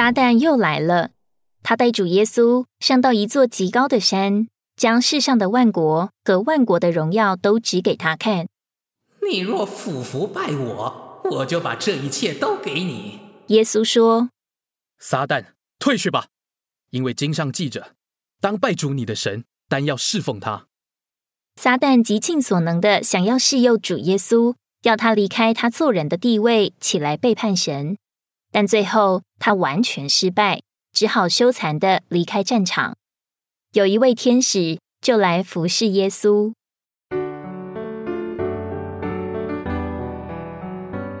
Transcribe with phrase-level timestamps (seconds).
[0.00, 1.10] 撒旦又来了，
[1.62, 8.48] 他带主耶稣上到一座极高的山，将世上的万国和万国的荣耀都指给他看。
[9.30, 13.20] 你若俯伏拜我，我就把这一切都给你。
[13.48, 14.30] 耶稣说
[14.98, 16.28] ：“撒旦，退去吧，
[16.88, 17.92] 因为经上记着，
[18.40, 20.66] 当拜主你的神，但要侍奉他。”
[21.60, 27.98] 撒旦极尽所能的想要试诱主耶稣，要他离开他做人的地位，起来背叛神。
[28.50, 30.60] 但最后他完全失败，
[30.92, 32.94] 只好羞惭的离开战场。
[33.72, 36.52] 有一位天使就来服侍耶稣。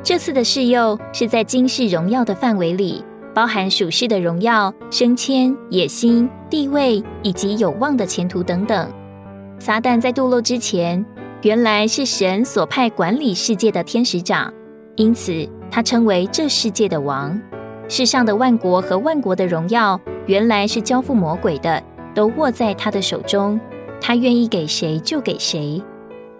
[0.02, 8.92] 这次的试诱是在今世荣耀的范围里，包含属世的荣耀、升迁、野心、地位以及有望的前途等等。
[9.58, 11.04] 撒旦在堕落之前，
[11.42, 14.52] 原来是神所派管理世界的天使长，
[14.96, 17.40] 因此他称为这世界的王。
[17.90, 21.82] 世上的万国和万国的荣耀，原来是交付魔鬼的，
[22.14, 23.58] 都握在他的手中，
[24.00, 25.82] 他愿意给谁就给谁。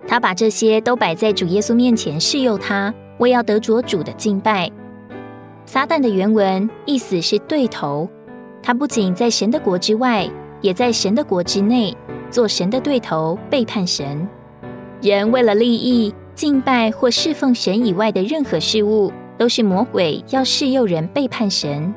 [0.07, 4.71] 他把这些都摆在主耶稣面前试诱他，为要得着主的敬拜。
[5.67, 8.09] 撒旦的原文意思是对头，
[8.63, 11.93] 他不仅在神的国之外，也在神的国之内。
[12.31, 14.29] 做神的对头，背叛神。
[15.03, 21.95] 人为了利益敬拜或侍奉神以外的任何事物，都是魔鬼要试诱人背叛神。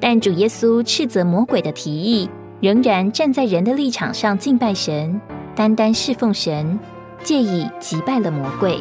[0.00, 2.30] 但主耶稣斥责魔鬼的提议，
[2.62, 5.20] 仍然站在人的立场上敬拜神，
[5.54, 6.78] 单单侍奉神，
[7.22, 8.80] 借以击败了魔鬼。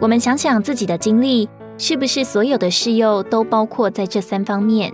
[0.00, 4.92] 我们想想自己的经历，是不是所有的事诱都包括在这三方面：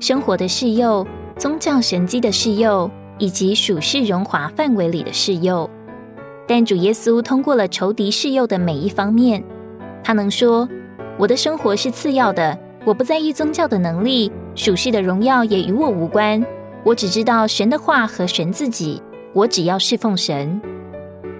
[0.00, 5.68] 生活的事诱、宗教神迹的事诱，以及属世荣华范围里的事诱？
[6.48, 9.44] 但主耶稣通过了仇敌事诱的每一方面，
[10.02, 10.66] 他能说
[11.18, 16.42] ：“我的生活是次要的，我不在意宗教的能力，属世的荣耀也与我无关。
[16.84, 19.02] 我只知道神的话和神自己，
[19.34, 20.58] 我只要侍奉神。”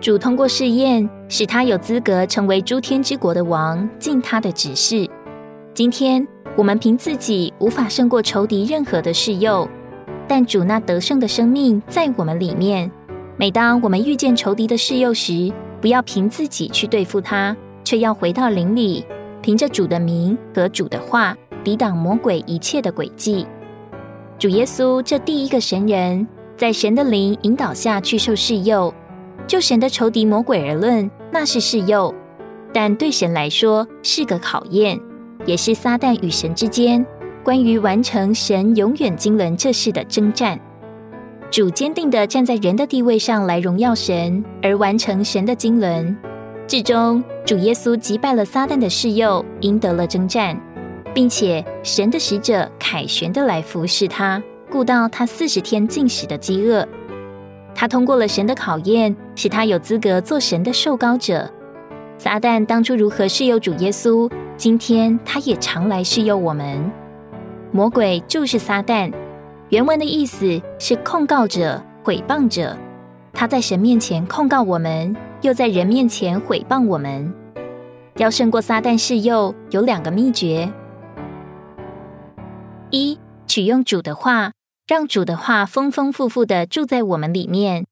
[0.02, 5.08] 主通过试验，使他有资格成为诸天之国的王，尽他的指示。
[5.74, 6.26] 今天
[6.56, 9.68] 我们凭自己无法胜过仇敌任何的试诱，
[10.26, 12.90] 但主那得胜的生命在我们里面。
[13.36, 19.06] 每当我们遇见仇敌的试诱时，不要凭自己去对付他，却要回到灵里，
[19.40, 23.46] 凭着主的名和主的话，抵挡魔鬼一切的诡计。
[24.36, 26.26] 主耶稣这第一个神人，
[26.56, 28.92] 在神的灵引导下去受试诱。
[29.46, 32.12] 就神的仇敌魔鬼而论，那是试诱；
[32.72, 34.98] 但对神来说是个考验，
[35.44, 37.04] 也是撒旦与神之间
[37.44, 40.58] 关于完成神永远经纶这事的征战。
[41.50, 46.16] 主坚定的站在人的地位上来荣耀神，而完成神的经纶。
[46.66, 50.58] 至终，主耶稣击败了撒旦的试诱，赢得了征战，
[51.12, 56.88] 并且神的使者凯旋的来服侍他，顾到他四十天进食的饥饿。
[57.74, 61.50] 他通过了神的考验，使他有资格做神的受膏者。
[62.18, 66.78] 撒旦当初如何试诱主耶稣，今天他也常来试诱我们。
[67.72, 69.12] 魔鬼就是撒旦，
[69.70, 72.76] 原文的意思是控告者、毁谤者。
[73.32, 77.32] 他在神面前控告我们，又在人面前毁谤我们。
[78.18, 80.70] 要胜过撒旦试诱，有两个秘诀：
[82.90, 84.52] 一，取用主的话。
[84.86, 87.86] 让主的话丰丰富富的住在我们里面。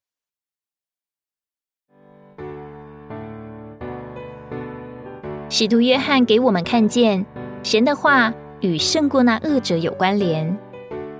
[5.49, 7.25] 使徒约翰给我们看见，
[7.63, 10.59] 神的话与胜过那恶者有关联。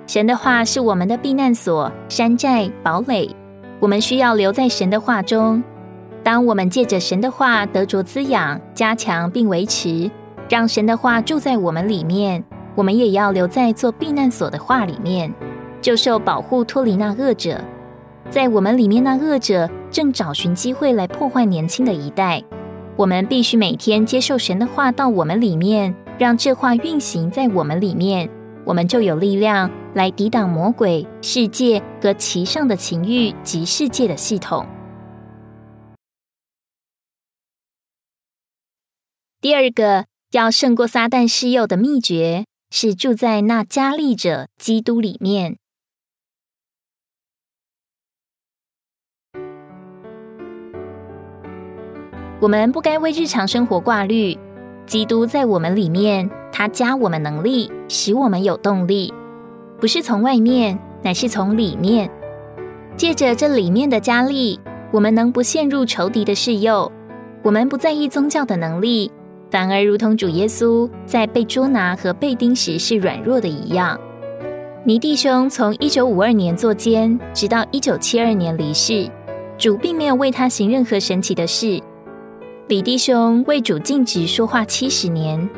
[0.07, 3.29] 神的话是我们的避难所、山寨、堡垒。
[3.79, 5.63] 我们需要留在神的话中。
[6.23, 10.11] 当我们借着神的话得着滋养、加强并维持，
[10.49, 12.43] 让神的话住在我们里面，
[12.75, 15.33] 我们也要留在做避难所的话里面。
[15.81, 17.59] 就受保护，脱离那恶者。
[18.29, 22.41] 在我们里面，那恶者正找寻机会来破坏年轻的一代。
[22.95, 28.29] 我们必须每天接受神的话到我们里面，让这话运行在我们里面，
[28.63, 34.65] 我们就有力量来抵挡魔鬼、世界和其上的情欲及世界的系统。
[39.41, 45.57] 第二个要胜过撒旦施诱的秘诀，是住在那加利者基督里面。
[52.41, 54.35] 我们不该为日常生活挂虑，
[54.87, 59.13] 基督在我们里面，他加我们能力，使我们有动力，
[59.79, 62.09] 不是从外面，乃是从里面。
[62.97, 64.59] 借着这里面的加力，
[64.89, 66.91] 我们能不陷入仇敌的试诱。
[67.43, 69.11] 我们不在意宗教的能力，
[69.51, 73.99] 反而如同主耶稣在被捉拿和被钉时是软弱的一样。
[74.83, 79.07] 尼弟兄从一九五二年做监，直到一九七二年离世，
[79.59, 81.79] 主并没有为他行任何神奇的事。
[82.71, 85.49] 李弟兄为主尽职说话七十年，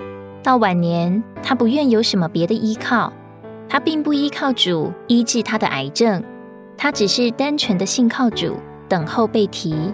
[0.41, 3.13] 到晚年他不愿有什么别的依靠，
[3.69, 6.23] 他并不依靠主医治他的癌症，
[6.75, 8.55] 他只是单纯的信靠主，
[8.89, 9.93] 等候被提。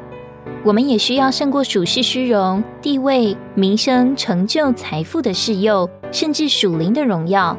[0.64, 7.58] 我们也需要胜过属世虚荣、地位、名声、成就、财富的侍诱，甚至属灵的荣耀。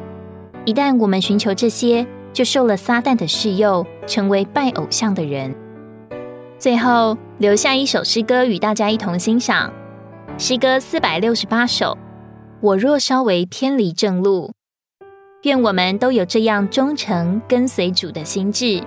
[0.65, 2.03] 一旦我们寻求这些，
[2.33, 5.53] 就受了撒旦的侍诱，成为拜偶像的人。
[6.61, 9.73] 最后留下一首诗歌与大家一同欣赏，
[10.37, 11.97] 诗歌四百六十八首。
[12.61, 14.53] 我若稍微偏离正路，
[15.41, 18.79] 愿我们都有这样忠诚跟随主的心智。